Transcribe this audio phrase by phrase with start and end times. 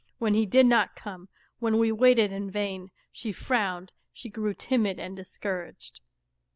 [0.17, 5.99] When he did not conie,^^en~w^^aiteTi"irrvain, she frowned, she grew timid and discouraged.